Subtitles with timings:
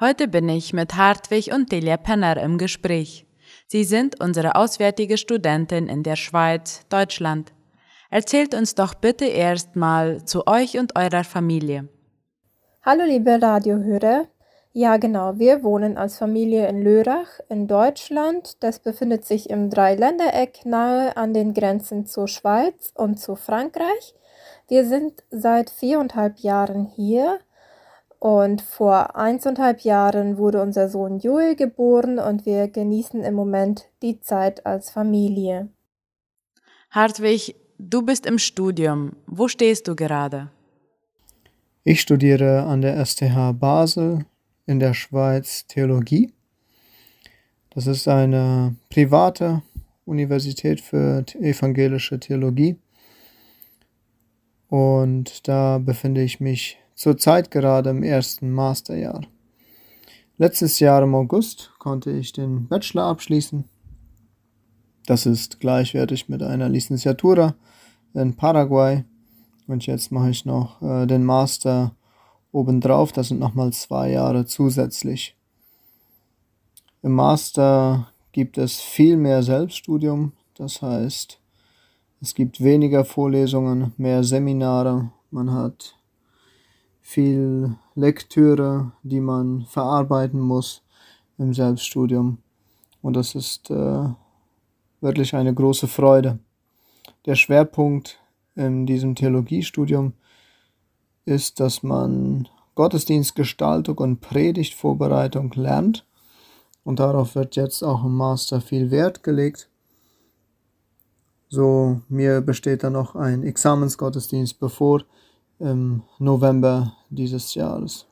[0.00, 3.26] Heute bin ich mit Hartwig und Delia Penner im Gespräch.
[3.66, 7.52] Sie sind unsere auswärtige Studentin in der Schweiz, Deutschland.
[8.08, 11.88] Erzählt uns doch bitte erstmal zu euch und eurer Familie.
[12.82, 14.28] Hallo liebe Radiohörer.
[14.72, 18.62] Ja genau, wir wohnen als Familie in Lörrach in Deutschland.
[18.62, 24.14] Das befindet sich im Dreiländereck nahe an den Grenzen zur Schweiz und zu Frankreich.
[24.68, 27.40] Wir sind seit viereinhalb Jahren hier
[28.18, 34.20] und vor eineinhalb Jahren wurde unser Sohn Joel geboren und wir genießen im Moment die
[34.20, 35.68] Zeit als Familie.
[36.90, 39.12] Hartwig, du bist im Studium.
[39.26, 40.50] Wo stehst du gerade?
[41.84, 44.24] Ich studiere an der STH Basel
[44.66, 46.32] in der Schweiz Theologie.
[47.70, 49.62] Das ist eine private
[50.04, 52.76] Universität für evangelische Theologie.
[54.68, 59.22] Und da befinde ich mich zurzeit gerade im ersten Masterjahr.
[60.36, 63.64] Letztes Jahr im August konnte ich den Bachelor abschließen.
[65.06, 67.54] Das ist gleichwertig mit einer Licenciatura
[68.14, 69.04] in Paraguay.
[69.68, 71.94] Und jetzt mache ich noch äh, den Master
[72.52, 73.12] obendrauf.
[73.12, 75.36] Das sind nochmal zwei Jahre zusätzlich.
[77.02, 80.32] Im Master gibt es viel mehr Selbststudium.
[80.54, 81.40] Das heißt,
[82.20, 85.12] es gibt weniger Vorlesungen, mehr Seminare.
[85.30, 85.97] Man hat
[87.08, 90.82] viel Lektüre, die man verarbeiten muss
[91.38, 92.36] im Selbststudium.
[93.00, 94.10] Und das ist äh,
[95.00, 96.38] wirklich eine große Freude.
[97.24, 98.20] Der Schwerpunkt
[98.56, 100.12] in diesem Theologiestudium
[101.24, 106.04] ist, dass man Gottesdienstgestaltung und Predigtvorbereitung lernt.
[106.84, 109.70] Und darauf wird jetzt auch im Master viel Wert gelegt.
[111.48, 115.04] So, mir besteht da noch ein Examensgottesdienst bevor
[115.58, 118.06] im November dieses Jahres.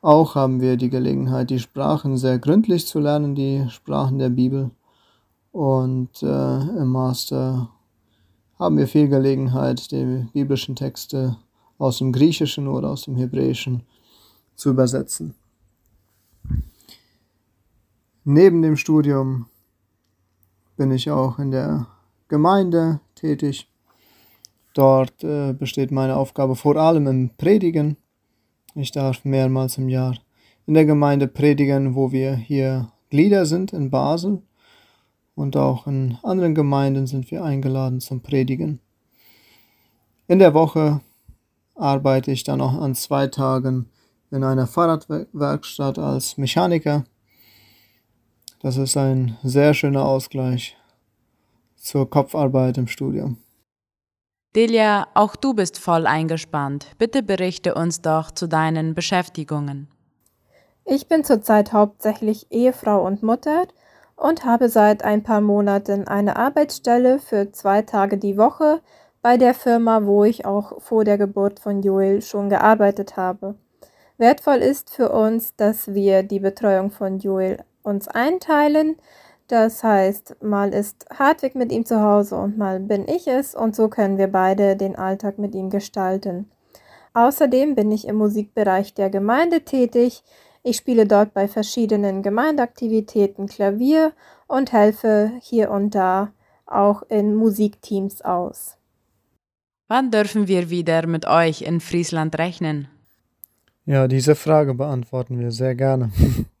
[0.00, 4.70] Auch haben wir die Gelegenheit, die Sprachen sehr gründlich zu lernen, die Sprachen der Bibel.
[5.52, 7.70] Und äh, im Master
[8.58, 11.36] haben wir viel Gelegenheit, die biblischen Texte
[11.78, 13.82] aus dem Griechischen oder aus dem Hebräischen
[14.54, 15.34] zu übersetzen.
[18.24, 19.46] Neben dem Studium
[20.76, 21.86] bin ich auch in der
[22.28, 23.68] Gemeinde tätig
[24.74, 27.96] Dort äh, besteht meine Aufgabe vor allem im Predigen.
[28.74, 30.16] Ich darf mehrmals im Jahr
[30.66, 34.42] in der Gemeinde predigen, wo wir hier Glieder sind in Basel.
[35.34, 38.80] Und auch in anderen Gemeinden sind wir eingeladen zum Predigen.
[40.28, 41.00] In der Woche
[41.74, 43.88] arbeite ich dann auch an zwei Tagen
[44.30, 47.04] in einer Fahrradwerkstatt als Mechaniker.
[48.60, 50.76] Das ist ein sehr schöner Ausgleich
[51.76, 53.38] zur Kopfarbeit im Studium.
[54.54, 56.88] Delia, auch du bist voll eingespannt.
[56.98, 59.88] Bitte berichte uns doch zu deinen Beschäftigungen.
[60.84, 63.66] Ich bin zurzeit hauptsächlich Ehefrau und Mutter
[64.14, 68.82] und habe seit ein paar Monaten eine Arbeitsstelle für zwei Tage die Woche
[69.22, 73.54] bei der Firma, wo ich auch vor der Geburt von Joel schon gearbeitet habe.
[74.18, 78.96] Wertvoll ist für uns, dass wir die Betreuung von Joel uns einteilen,
[79.52, 83.76] das heißt, mal ist Hartwig mit ihm zu Hause und mal bin ich es und
[83.76, 86.50] so können wir beide den Alltag mit ihm gestalten.
[87.12, 90.22] Außerdem bin ich im Musikbereich der Gemeinde tätig.
[90.62, 94.12] Ich spiele dort bei verschiedenen Gemeindeaktivitäten Klavier
[94.46, 96.32] und helfe hier und da
[96.64, 98.78] auch in Musikteams aus.
[99.86, 102.88] Wann dürfen wir wieder mit euch in Friesland rechnen?
[103.84, 106.10] Ja, diese Frage beantworten wir sehr gerne.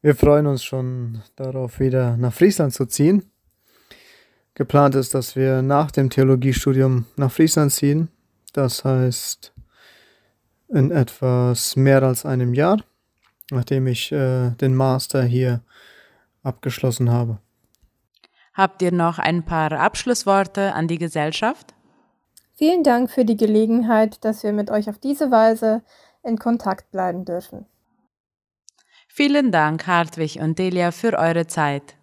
[0.00, 3.30] Wir freuen uns schon darauf, wieder nach Friesland zu ziehen.
[4.54, 8.08] Geplant ist, dass wir nach dem Theologiestudium nach Friesland ziehen.
[8.52, 9.52] Das heißt,
[10.68, 12.78] in etwas mehr als einem Jahr,
[13.50, 15.62] nachdem ich äh, den Master hier
[16.44, 17.38] abgeschlossen habe.
[18.54, 21.74] Habt ihr noch ein paar Abschlussworte an die Gesellschaft?
[22.54, 25.82] Vielen Dank für die Gelegenheit, dass wir mit euch auf diese Weise
[26.22, 27.66] in Kontakt bleiben dürfen.
[29.18, 31.96] Vielen Dank, Hartwig und Delia, für eure Zeit.